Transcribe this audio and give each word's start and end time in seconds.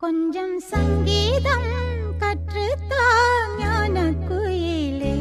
கொஞ்சம் 0.00 0.56
சங்கீதம் 0.64 1.70
கற்றுத்தான் 2.18 3.54
ஞான 3.60 3.96
குயிலே 4.28 5.16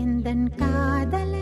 எந்தன் 0.00 0.46
காதலை 0.54 1.37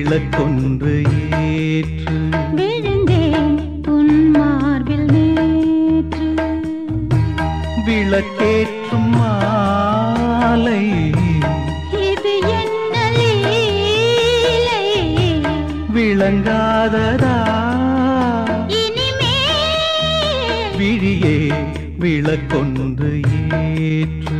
விளக்கொன்று 0.00 0.92
ஏற்று 1.38 2.14
விழுந்தேன் 2.52 3.56
உன் 3.86 4.14
மார்பில் 4.30 5.08
நேற்று. 5.10 6.28
விளக்கேற்றும் 7.86 9.10
மாலை. 9.16 10.80
இது 12.00 12.34
என்ன 12.60 12.94
விளங்காததா? 15.94 17.36
விழியே 20.78 21.38
விளக்கொன்று 21.98 23.12
ஏற்று 23.82 24.39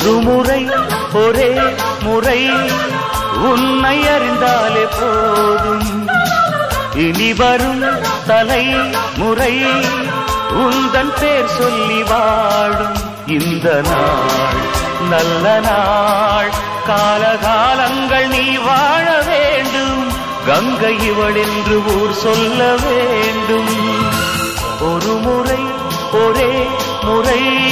ஒரு 0.00 0.12
முறை 0.12 0.68
ஒரே 1.12 1.60
முறை. 2.00 2.50
உன்னை 3.34 4.08
அறிந்தாலே 4.08 4.86
போதும். 5.00 6.08
இனி 6.94 7.32
வரும் 7.32 7.84
தலை 8.26 8.66
முறை 9.16 9.62
உந்தன் 10.50 11.20
பேர் 11.20 11.46
சொல்லி 11.46 12.02
வாழும். 12.02 12.94
இந்த 13.26 13.80
நாள் 13.90 14.60
நல்ல 15.08 15.60
நாள். 15.60 16.50
காலகாலங்கள் 16.86 18.26
நீ 18.26 18.56
வாழ 18.56 19.22
வேண்டும். 19.26 20.12
கங்கை 20.46 21.06
இவள் 21.06 21.34
என்று 21.34 22.00
ஊர் 22.00 22.12
சொல்ல 22.12 22.74
வேண்டும். 22.88 23.68
ஒரு 24.80 25.12
முறை 25.20 25.64
ஒரே 26.12 26.68
முறை. 27.02 27.68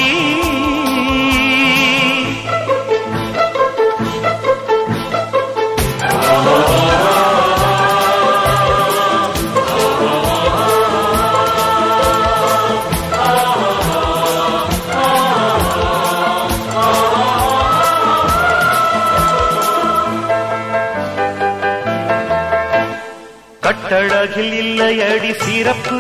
கட்டழகில் 23.63 24.53
இல்லையடி 24.55 25.33
சிறப்பு 25.39 25.99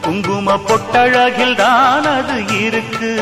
குங்கும 0.00 0.56
பொட்டழகில் 0.68 1.54
தான் 1.54 2.06
அது 2.10 2.36
இருக்கு. 2.60 3.12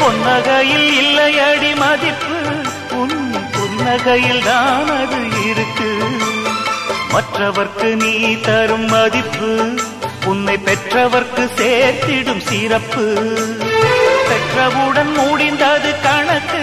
பொன்னகையில் 0.00 0.88
இல்லையடி 0.98 1.72
மதிப்பு 1.74 2.36
புன்னகையில் 3.88 4.42
தான் 4.44 4.88
அது 4.94 5.18
இருக்கு. 5.50 5.90
மற்றவர்க்கு 7.12 7.88
நீ 8.00 8.14
தரும் 8.46 8.84
மதிப்பு 8.86 9.48
உன்னை 10.30 10.56
பெற்றவர்க்கு 10.66 11.44
சேர்த்திடும் 11.58 12.42
சிறப்பு. 12.48 13.04
பெற்றவுடன் 14.30 15.12
முடிந்தது 15.18 15.92
கணக்கு 16.02 16.62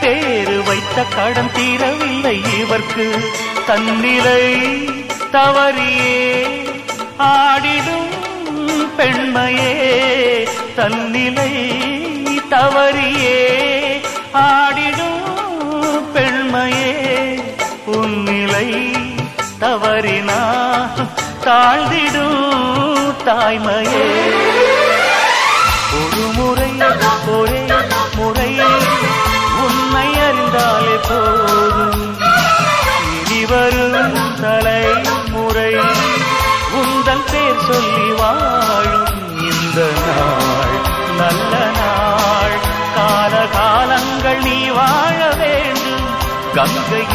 பேரு 0.00 0.56
வைத்த 0.62 1.04
கடன் 1.16 1.52
தீரவில்லை 1.56 2.36
இவர்க்கு. 2.60 3.06
தன்னிலை 3.66 4.42
தவறியே 5.36 6.24
ஆடிடும் 7.32 8.10
பெண்மையே 8.96 9.74
தன்னிலை 10.80 11.52
தவறியே 12.54 13.38
ஆடிடும் 14.46 15.20
பெண்மையே 16.52 16.96
உன்னிலை 17.92 18.66
தவறினா 19.60 20.40
தாழ்ந்திடும் 21.44 22.42
தாய்மையே. 23.26 24.02
ஒரு 25.98 26.24
முறை 26.36 26.68
ஒரே 27.36 27.62
முறை 28.16 28.50
உன்னை 29.64 30.08
அறிந்தாலே 30.26 30.96
போதும். 31.08 32.04
இனி 33.14 33.40
வரும் 33.44 34.18
தலைமுறை 34.42 35.72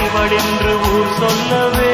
கங்கை 0.09 0.37
என்று 0.41 0.73
ஊர் 0.89 1.09
சொல்லவே 1.19 1.91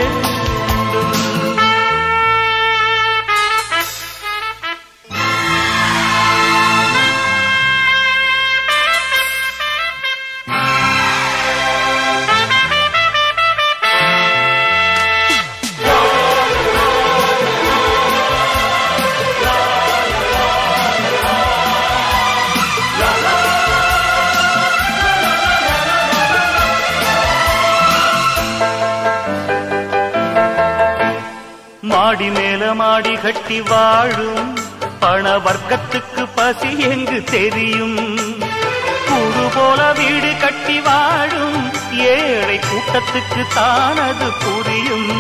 மாடி 32.23 32.39
மேல 32.39 32.73
மாடி 32.73 33.13
கட்டி 33.15 33.59
வாழும் 33.59 34.51
பண 34.99 35.37
வர்க்கத்துக்கு 35.37 36.23
பசி 36.35 36.69
எங்கு 36.79 37.23
தெரியும்? 37.23 37.97
கூடு 39.07 39.43
போல 39.55 39.91
வீடு 39.91 40.31
கட்டி 40.39 40.79
வாழும் 40.79 41.57
ஏழை 42.13 42.59
கூட்டத்துக்கு 42.59 43.43
தானது 43.55 44.29
புரியும்? 44.43 45.11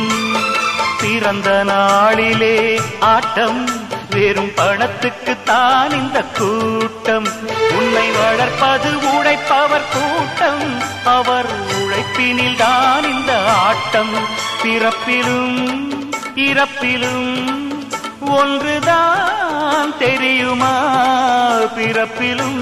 பிறந்த 1.01 1.63
நாளிலே 1.63 2.79
ஆட்டம் 2.99 3.61
வெறும் 4.09 4.53
பணத்துக்கு 4.55 5.35
தான் 5.43 5.91
இந்த 5.91 6.23
கூட்டம். 6.39 7.29
உன்னை 7.77 8.07
வளர்ப்பது 8.11 8.91
உழைப்பவர் 9.13 9.89
கூட்டம் 9.93 10.65
அவர் 11.03 11.51
உழைப்பினில் 11.81 12.55
தான் 12.55 13.03
இந்த 13.03 13.33
ஆட்டம். 13.67 14.15
பிறப்பிலும் 14.63 15.82
இறப்பிலும் 16.35 17.35
ஒன்றுதான் 18.19 19.97
தெரியுமா? 19.97 20.73
பிறப்பிலும் 21.75 22.61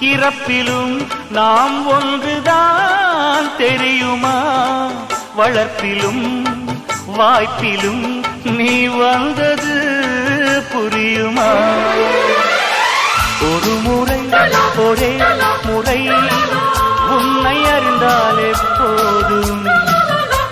இறப்பிலும் 0.00 1.06
நாம் 1.30 1.86
ஒன்றுதான் 1.86 3.56
தெரியுமா? 3.56 4.36
வளர்ப்பிலும் 5.38 6.24
வாய்ப்பிலும் 7.18 8.24
நீ 8.44 8.86
வந்தது 8.86 9.74
புரியுமா? 10.74 11.50
ஒரு 13.40 13.74
முறை 13.82 14.18
ஒரே 14.76 15.16
முறை 15.64 16.08
உன்னை 17.08 17.64
அறிந்தாலே 17.64 18.50
போதும். 18.78 19.82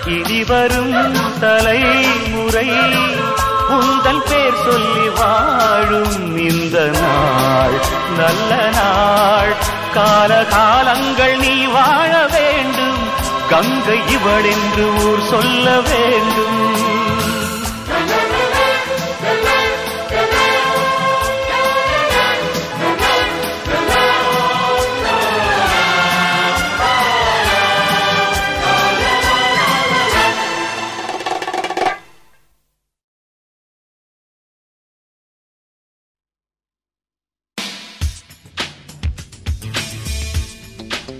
இனி 0.05 0.43
வரும் 0.43 1.15
தலைமுறை 1.39 2.69
உந்தன் 3.69 4.21
பேர் 4.29 4.53
சொல்லி 4.53 5.09
வாழும் 5.09 6.37
இந்த 6.37 6.91
நாள். 7.01 7.81
நல்ல 8.17 8.69
நாள். 8.69 9.55
கால 9.93 10.45
காலங்கள் 10.45 11.37
நீ 11.37 11.65
வாழ 11.65 12.27
வேண்டும். 12.27 13.07
கங்கை 13.49 13.99
இவள் 14.07 14.43
என்று 14.43 15.05
ஊர் 15.05 15.21
சொல்ல 15.29 15.79
வேண்டும். 15.79 16.72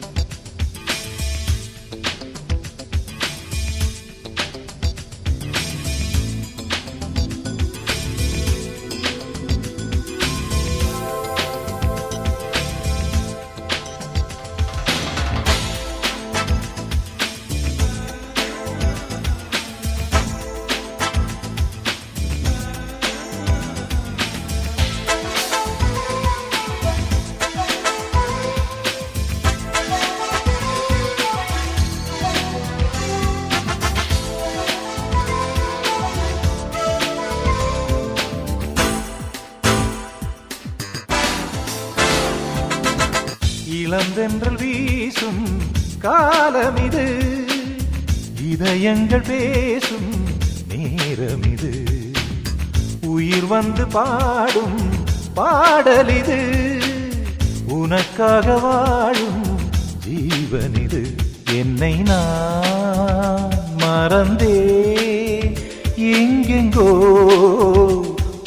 Bye. 0.02 0.23
இதயங்கள் 48.84 49.22
பேசும் 49.22 50.14
நேரம் 50.68 51.44
இது. 51.44 51.86
உயிர் 53.06 53.46
வந்து 53.46 53.88
பாடும் 53.88 54.80
பாடல் 55.34 56.18
இது. 56.18 56.80
உனக்காக 57.68 58.58
வாழும் 58.58 59.44
ஜீவன் 60.08 60.76
இது. 60.82 61.16
என்னை 61.56 61.94
நான் 61.94 63.50
மறந்தே. 63.78 64.52
எங்கெங்கோ 65.98 66.92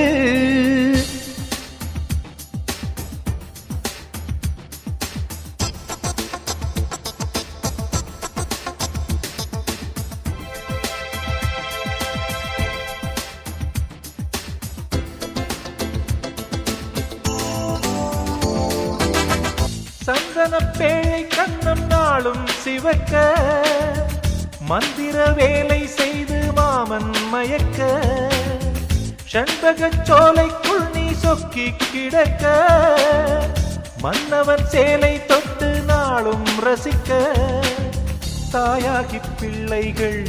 மனப்பேழை 20.53 21.27
கண்ணம் 21.27 21.87
நாளும் 21.87 22.47
சிவக்க. 22.47 23.35
மந்திர 24.61 25.27
வேலை 25.27 25.87
செய்து 25.87 26.53
மாமன் 26.55 27.11
மயக்க. 27.31 28.01
செண்பகச் 29.33 30.03
சோலைக்குள் 30.03 30.91
நீ 30.95 31.09
சொக்கி 31.25 31.75
கிடக்க. 31.93 32.45
மன்னவன் 34.03 34.67
சேலை 34.67 35.27
தொட்டு 35.27 35.67
நாளும் 35.67 36.47
ரசிக்க. 36.65 37.21
தாயாகி 38.53 39.21
பிள்ளைகள் 39.41 40.27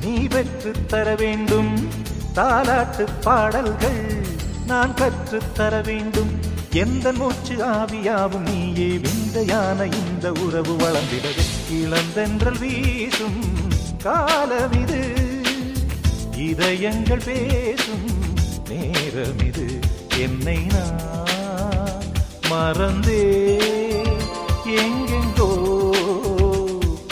நீ 0.00 0.14
பெற்று 0.14 0.72
தர 0.86 1.14
வேண்டும். 1.14 1.88
தாலாட்டு 2.34 3.06
பாடல்கள் 3.20 4.26
நான் 4.66 4.94
கற்றுத்தர 4.94 5.80
வேண்டும். 5.80 6.38
எந்த 6.72 7.12
மூச்சு 7.50 7.64
ஆவியாவும் 7.76 8.44
நீயே 8.48 8.88
விந்தையான 9.02 9.78
இந்த 10.00 10.26
உறவு 10.44 10.74
வளர்ந்திடவே. 10.82 11.44
இளந்தென்றல் 11.78 12.58
வீசும் 12.62 13.40
காலம் 14.04 14.74
இது 14.82 15.00
இதயங்கள் 16.48 17.24
பேசும் 17.26 18.06
நேரம் 18.70 19.42
இது 19.48 19.66
என்னை 20.26 20.58
நான் 20.74 22.06
மறந்தே 22.50 23.24
எங்கெங்கோ 24.82 25.50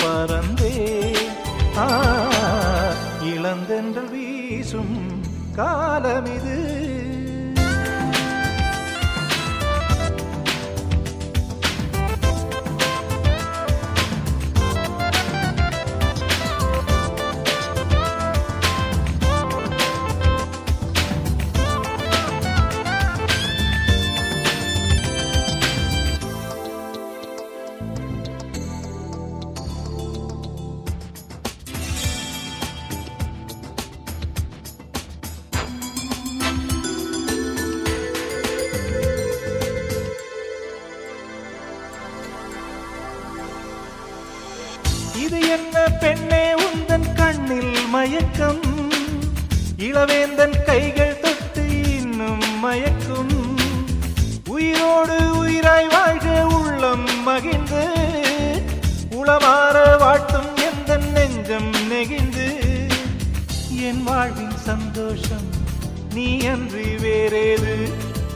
பறந்தே. 0.03 0.75
இளந்தென்றல் 3.33 4.11
வீசும் 4.15 4.97
காலம் 5.59 6.31
இது 6.37 6.57
மயக்கம். 47.99 48.61
இளவேந்தன் 49.79 50.65
கைகள் 50.65 51.21
தொட்டு 51.21 51.97
இன்னும் 51.97 52.65
மயக்கும். 52.65 53.59
உயிரோடு 54.47 55.19
உயிராய் 55.45 55.89
வாழ்க 55.91 56.47
உள்ளம் 56.47 57.23
மகிழ்ந்து. 57.23 57.89
உளமாற 59.11 59.99
வாழ்த்தும் 59.99 60.57
எந்த 60.57 60.97
நெஞ்சம் 60.97 61.87
நெகிழ்ந்து. 61.87 62.49
என் 63.71 64.03
வாழ்வின் 64.03 64.57
சந்தோஷம் 64.57 65.49
நீ 66.15 66.39
அன்றி 66.47 66.85
வேறேது. 66.85 67.93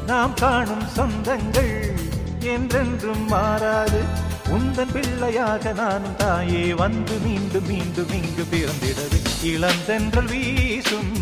நாம் 0.07 0.35
காணும் 0.35 0.87
சொந்தங்கள் 0.97 1.91
என்றென்றும் 2.39 3.27
மாறாது. 3.29 4.01
உந்தன் 4.49 4.93
பிள்ளையாக 4.93 5.73
நானும் 5.73 6.17
தாயே 6.17 6.75
வந்து 6.75 7.19
மீண்டும் 7.19 7.67
மீண்டும் 7.67 8.13
இங்கு 8.13 8.45
பிறந்திடவே. 8.51 9.22
இளந்தென்றல் 9.51 10.31
வீசும் 10.33 11.13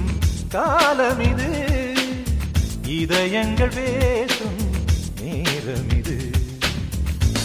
காலம் 0.48 1.22
இது 1.28 1.48
இதயங்கள் 2.96 3.74
பேசும் 3.76 4.60
நேரம் 5.20 5.90
இது 5.98 6.16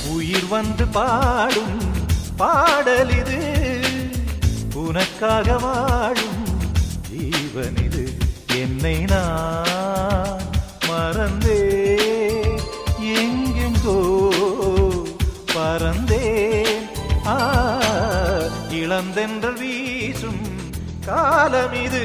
உயிர் 0.07 0.49
வந்து 0.49 0.85
பாடும் 0.97 1.77
பாடல் 2.37 3.13
இது 3.19 3.39
உனக்காக 4.75 5.57
வாழும் 5.57 6.41
ஜீவன் 7.09 7.79
இது 7.85 8.03
என்னை 8.61 8.97
நான் 9.05 10.43
மறந்தே 10.89 11.61
எங்கெங்கோ 13.15 13.99
பறந்தேன். 15.55 16.85
ஆ 17.27 17.37
இளந்தென் 18.79 19.34
காலம் 21.05 21.75
இது 21.77 22.03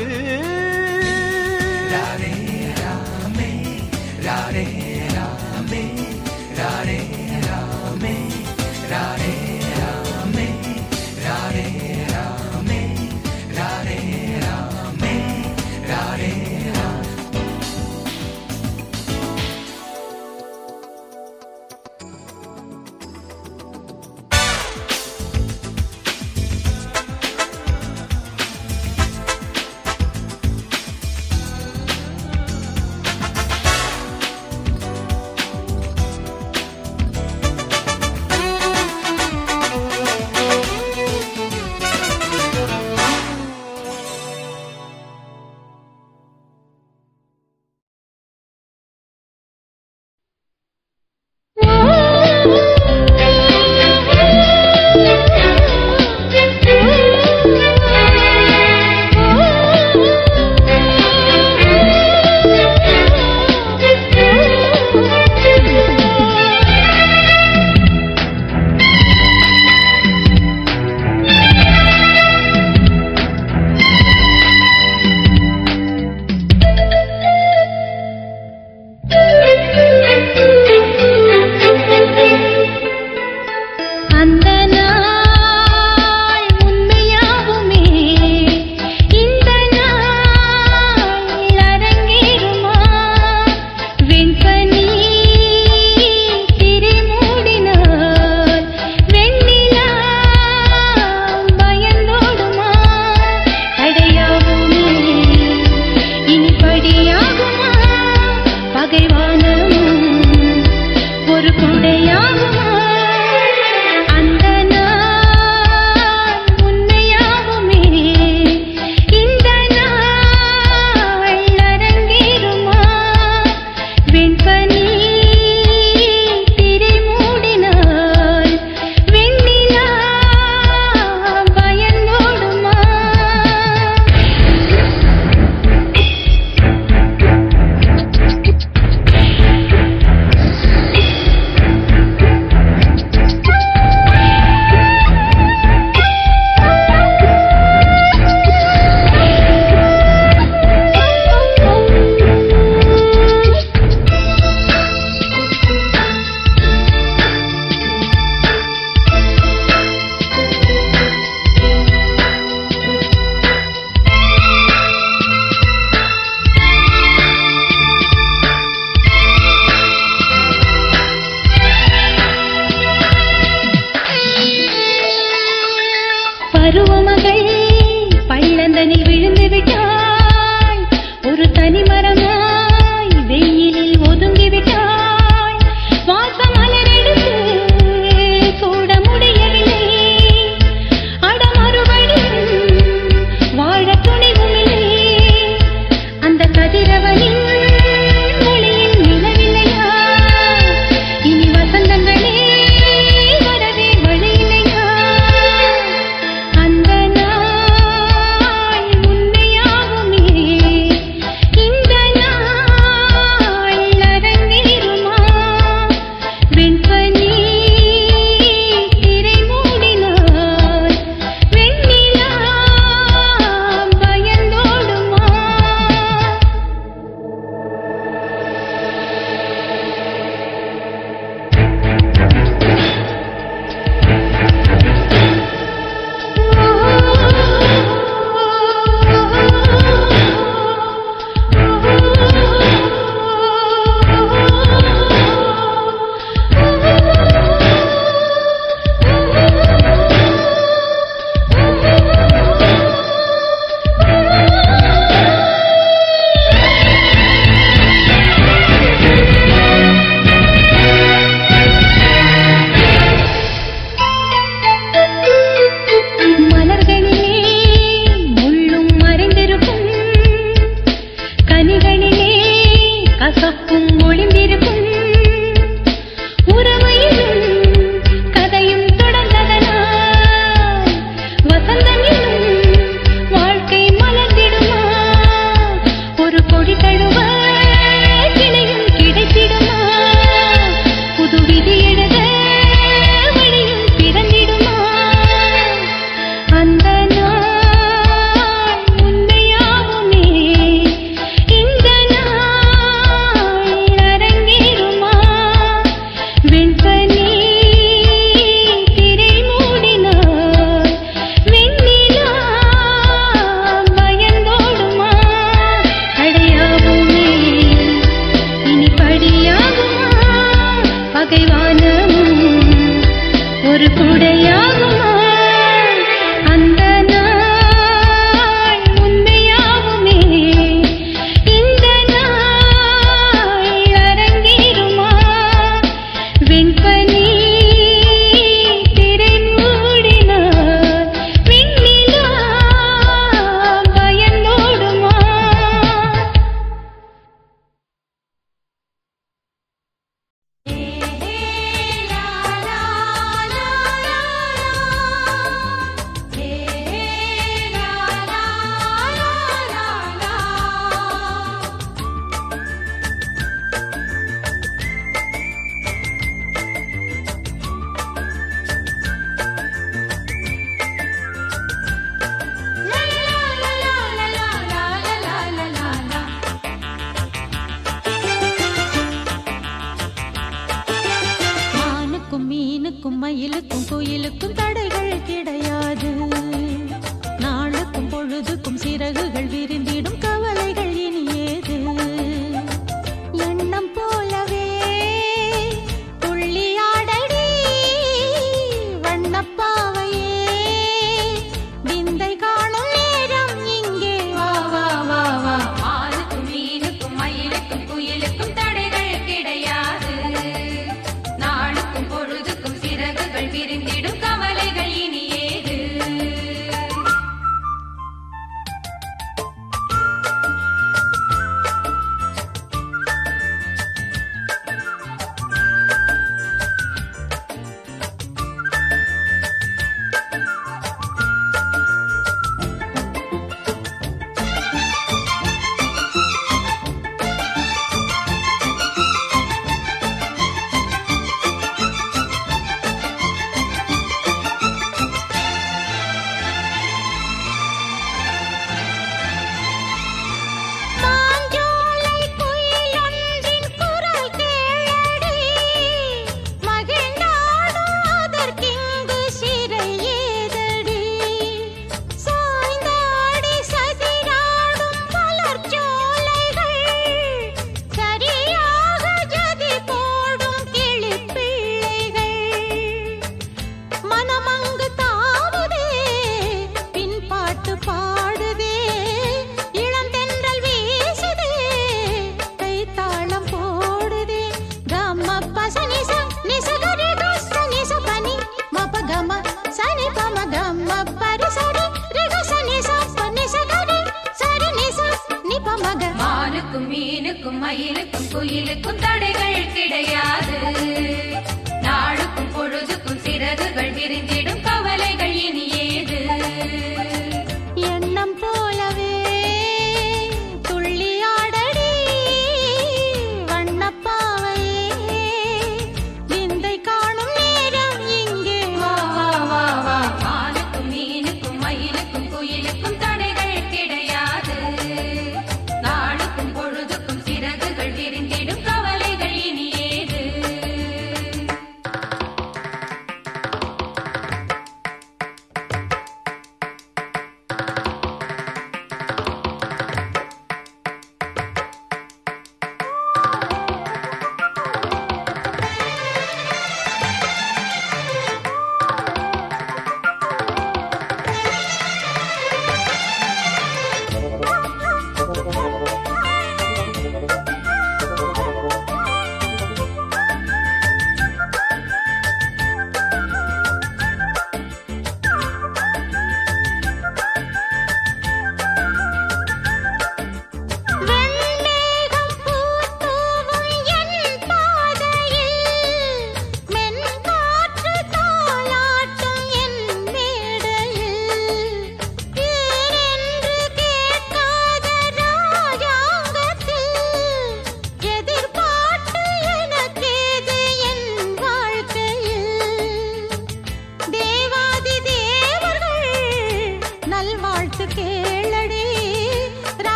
ತರುವ 176.73 176.97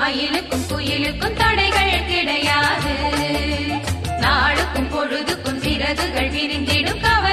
மயிலுக்கும் 0.00 0.64
குயிலுக்கும் 0.70 1.36
தடைகள் 1.36 2.06
கிடையாது. 2.06 2.92
நாளுக்கும் 4.20 4.88
பொழுதுக்கும் 4.90 5.60
சிறகுகள் 5.60 6.30
விரிந்திடும் 6.30 7.00
கவலை 7.00 7.29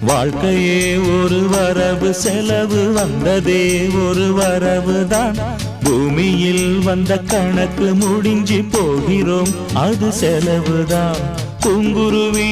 வாழ்க்கையே 0.02 0.98
ஒரு 0.98 1.48
வரவு 1.48 2.14
செலவு 2.14 2.94
வந்ததே 2.94 3.88
ஒரு 3.88 4.34
வரவு 4.34 5.08
தான். 5.08 5.40
பூமியில் 5.84 6.80
வந்த 6.80 7.18
கணக்கு 7.18 7.94
முடிஞ்சு 7.94 8.64
போகிறோம் 8.72 9.52
அது 9.74 10.12
செலவுதான் 10.12 11.22
குங்குருவி 11.66 12.52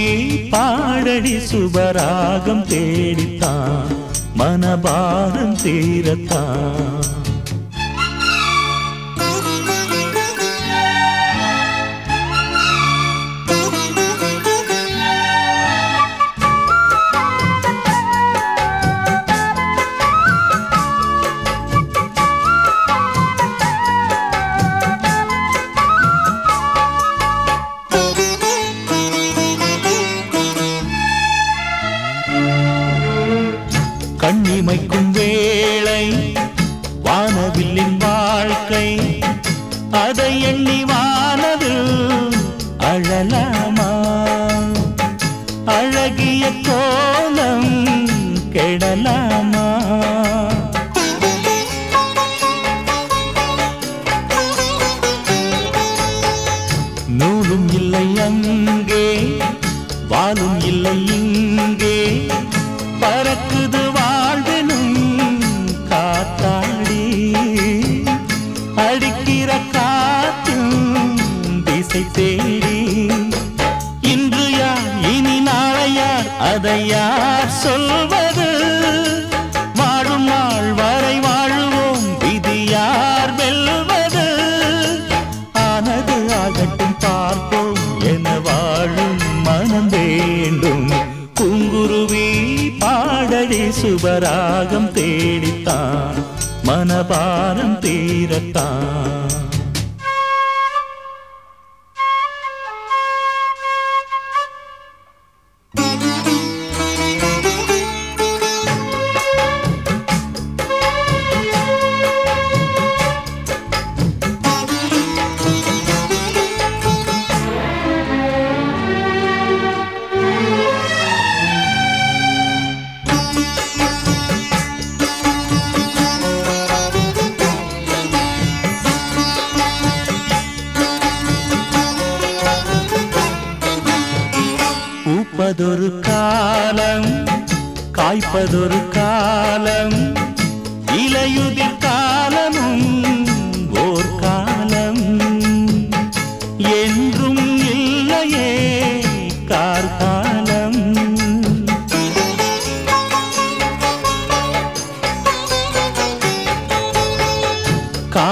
பாடடி 0.49 1.36
சுபராகம் 1.49 2.64
தேடித்தான் 2.68 3.93
மனபாரம் 4.38 5.55
தீரத்தான். 5.64 6.99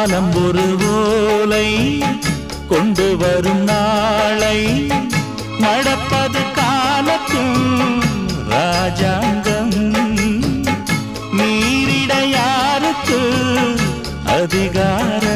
வானம் 0.09 0.35
ஒரு 0.43 0.65
ஓலை 0.89 1.69
கொண்டு 2.69 3.07
வரும் 3.17 3.63
நாளை 3.63 4.59
நடப்பது 5.59 6.41
காலத்தும் 6.57 7.59
ராஜாங்கம். 8.49 9.75
மீறிட 11.37 12.13
யாருக்கு 12.37 13.21
அதிகாரம். 14.39 15.26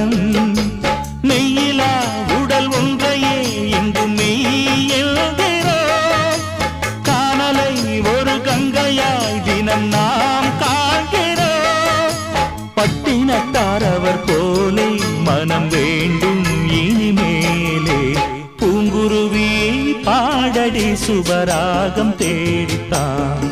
அடி 20.62 20.91
சுவராகம் 20.91 22.16
தேடித்தான் 22.16 23.43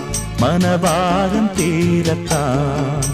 மனபாகம் 0.41 1.49
தீரத்தான். 1.57 3.05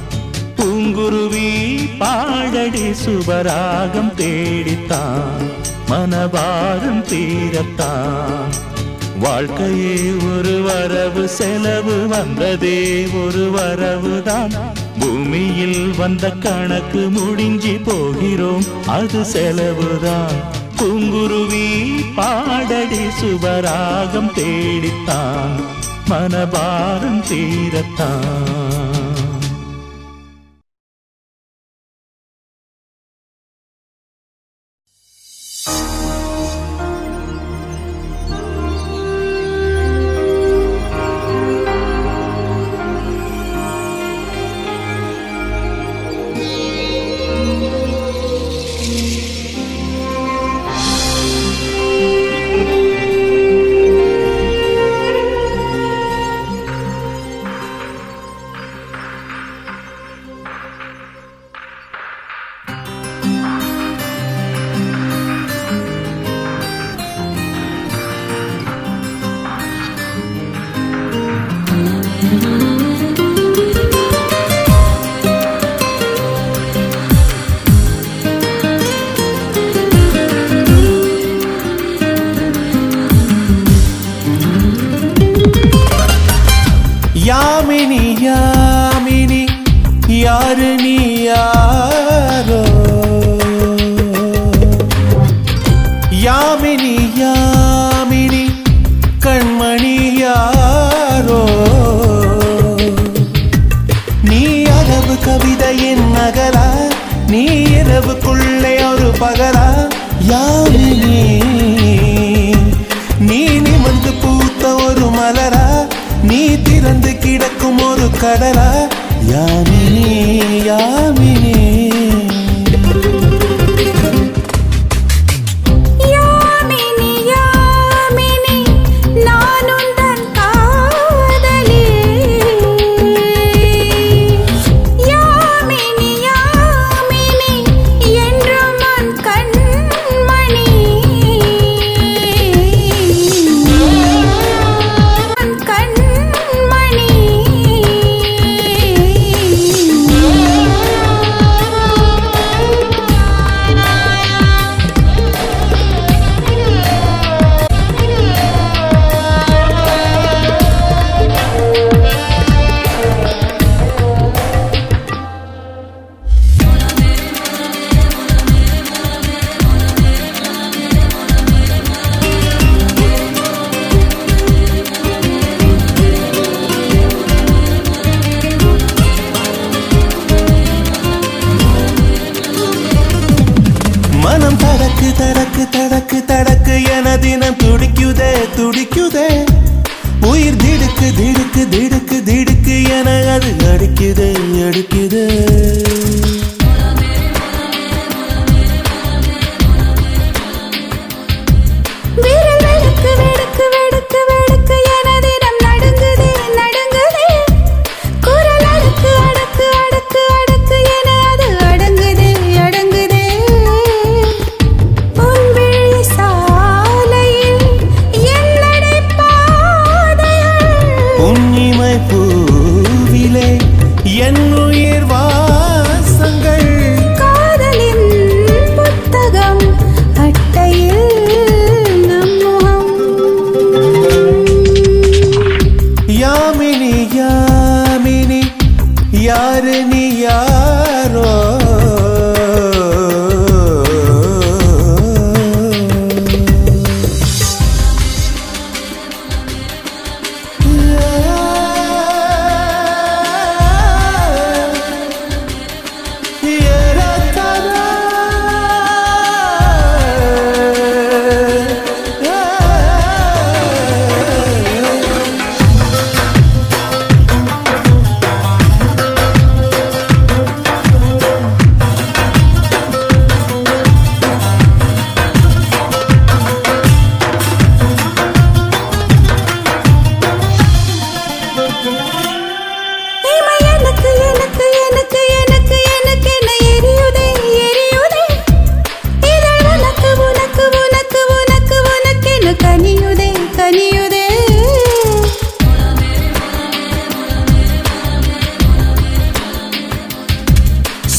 பூங்குருவி 0.55 1.49
பாழடி 1.97 2.89
சுவராகம் 3.05 4.13
தேடித்தான் 4.13 5.45
மனபாகம் 5.87 7.03
தீரத்தான். 7.11 8.51
வாழ்க்கையே 9.19 10.11
ஒரு 10.11 10.61
வரவு 10.61 11.27
செலவு 11.27 12.07
வந்ததே 12.07 13.07
ஒரு 13.25 13.51
வரவுதான். 13.55 14.55
பூமியில் 14.99 15.93
வந்த 15.97 16.29
கணக்கு 16.29 17.09
முடிஞ்சி 17.15 17.81
போகிறோம் 17.83 18.63
அது 18.87 19.21
செலவுதான். 19.33 20.63
பூங்குருவி 20.85 21.67
பாடடி 22.15 23.03
சுபராகம் 23.19 24.29
தேடித்தான் 24.33 25.55
மனபாரம் 26.09 27.21
தீரத்தான். 27.29 28.94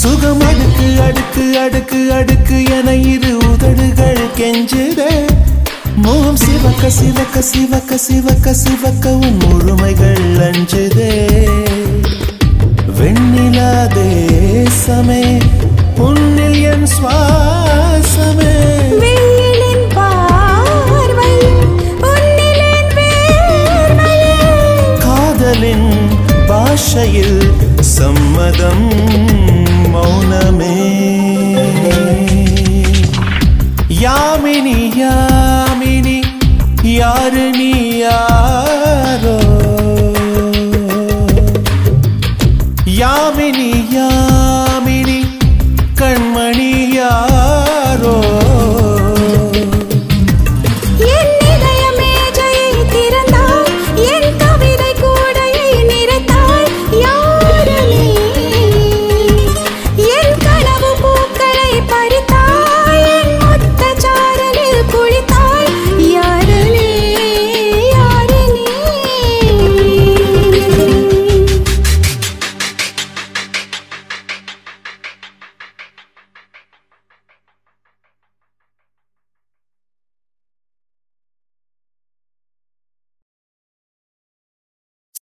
சுகம் 0.06 0.40
அடுக்கு 0.40 1.02
அடுக்கு 1.02 1.58
அடுக்கு 1.58 2.12
அடுக்கு 2.12 2.64
என 2.64 2.94
இரு 2.94 3.36
உதடுகள் 3.36 4.20
கெஞ்சுத. 4.36 5.00
மோகம் 5.96 6.36
சிவக்க 6.36 6.90
சிவக்க 6.90 7.42
சிவக்க 7.42 7.96
சிவக்க 7.96 8.54
சிவக்கவும் 8.64 9.38
முழுமைகள் 9.38 10.26
அஞ்சுதே. 10.36 11.10
வெண்ணிலா 12.98 13.70
தேசமே 13.96 15.40
பொன்னில் 15.96 16.62
என் 16.62 16.86
சுவாசமே. 16.98 18.54
காதலின் 24.98 25.90
பாஷையில் 26.46 27.52
சம்மதம். 27.80 29.55
மௌனமே. 29.96 30.74
யாமினி 34.04 34.78
யாமினி 35.02 36.18
யாரு 36.98 37.44
நீ 37.58 37.72
யாரோ? 37.98 39.36